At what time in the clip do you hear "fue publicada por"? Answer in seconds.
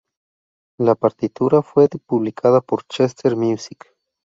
1.61-2.85